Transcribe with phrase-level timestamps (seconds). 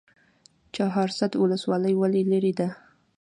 [0.75, 2.67] چهارسده ولسوالۍ ولې لیرې ده؟